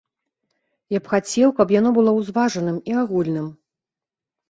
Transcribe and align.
Я 0.97 1.01
б 1.03 1.11
хацеў, 1.13 1.53
каб 1.61 1.75
яно 1.79 1.89
было 1.99 2.17
узважаным 2.23 2.83
і 2.93 2.99
агульным. 3.07 3.47